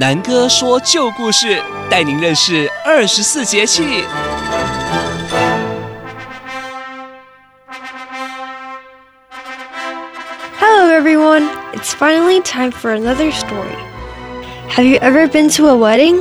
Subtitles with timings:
[0.00, 4.04] 南哥说旧故事，带您认识二十四节气。
[10.60, 11.48] Hello, everyone.
[11.72, 13.76] It's finally time for another story.
[14.68, 16.20] Have you ever been to a wedding?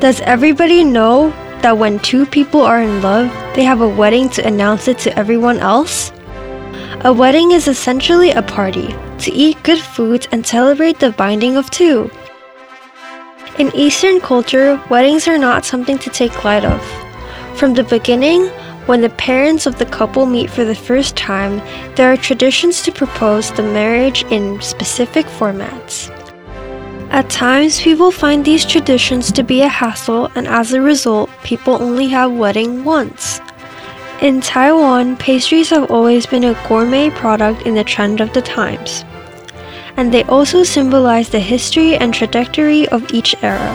[0.00, 1.32] Does everybody know
[1.62, 5.18] that when two people are in love, they have a wedding to announce it to
[5.18, 6.12] everyone else?
[7.04, 11.70] A wedding is essentially a party to eat good foods and celebrate the binding of
[11.70, 12.10] two.
[13.61, 16.81] In Eastern culture, weddings are not something to take light of.
[17.55, 18.47] From the beginning,
[18.87, 21.61] when the parents of the couple meet for the first time,
[21.95, 26.09] there are traditions to propose the marriage in specific formats.
[27.11, 31.79] At times, people find these traditions to be a hassle, and as a result, people
[31.79, 33.41] only have wedding once.
[34.23, 39.05] In Taiwan, pastries have always been a gourmet product in the trend of the times.
[40.01, 43.71] And they also symbolize the history and trajectory of each era.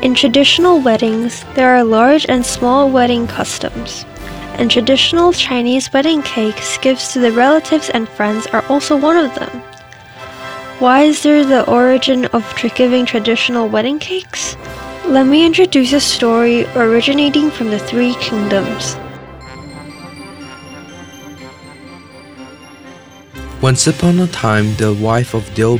[0.00, 4.06] In traditional weddings, there are large and small wedding customs.
[4.54, 9.34] And traditional Chinese wedding cakes, gifts to the relatives and friends, are also one of
[9.34, 9.50] them.
[10.78, 12.44] Why is there the origin of
[12.76, 14.56] giving traditional wedding cakes?
[15.06, 18.96] Let me introduce a story originating from the Three Kingdoms.
[23.62, 25.78] Once upon a time, the wife of Liu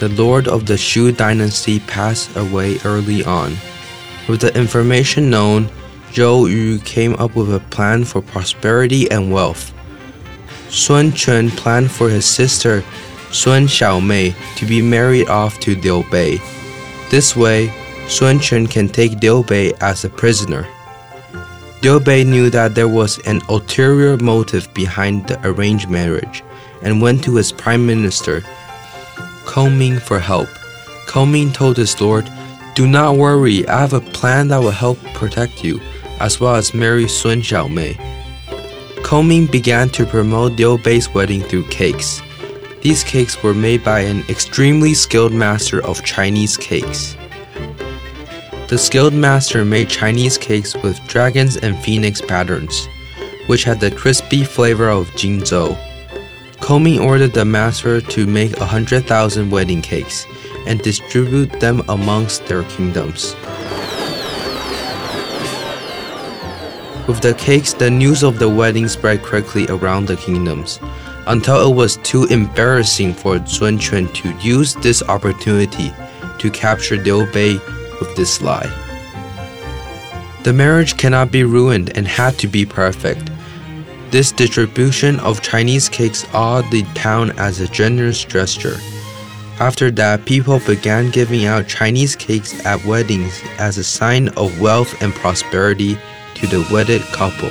[0.00, 3.56] the lord of the Shu dynasty, passed away early on.
[4.28, 5.70] With the information known,
[6.10, 9.72] Zhou Yu came up with a plan for prosperity and wealth.
[10.70, 12.82] Sun Quan planned for his sister
[13.30, 16.40] Sun Xiaomei to be married off to Liu Bei.
[17.10, 17.72] This way,
[18.08, 20.66] Sun Quan can take Liu Bei as a prisoner.
[21.82, 26.42] Liu Bei knew that there was an ulterior motive behind the arranged marriage
[26.82, 28.42] and went to his prime minister,
[29.56, 30.48] Ming, for help.
[31.14, 32.30] Ming told his lord,
[32.74, 35.80] Do not worry, I have a plan that will help protect you,
[36.20, 37.96] as well as marry Sun Xiaomei.
[39.24, 42.22] Ming began to promote Liu Bei's wedding through cakes.
[42.82, 47.16] These cakes were made by an extremely skilled master of Chinese cakes.
[48.68, 52.86] The skilled master made Chinese cakes with dragons and phoenix patterns,
[53.46, 55.87] which had the crispy flavor of Jingzhou.
[56.68, 60.26] Kongming ordered the master to make a hundred thousand wedding cakes
[60.66, 63.34] and distribute them amongst their kingdoms.
[67.08, 70.78] With the cakes, the news of the wedding spread quickly around the kingdoms,
[71.26, 75.90] until it was too embarrassing for Sun Quan to use this opportunity
[76.38, 77.54] to capture Liu Bei
[77.98, 78.68] with this lie.
[80.42, 83.30] The marriage cannot be ruined and had to be perfect.
[84.10, 88.76] This distribution of Chinese cakes awed the town as a generous gesture.
[89.60, 95.02] After that, people began giving out Chinese cakes at weddings as a sign of wealth
[95.02, 95.98] and prosperity
[96.36, 97.50] to the wedded couple.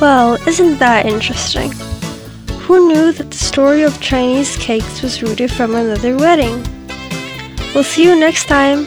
[0.00, 1.72] Well, isn't that interesting?
[2.60, 6.62] Who knew that the story of Chinese cakes was rooted from another wedding?
[7.74, 8.86] We'll see you next time.